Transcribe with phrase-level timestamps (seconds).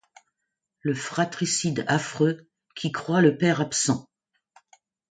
[0.81, 4.09] Le fratricide affreux, qui croit le père absent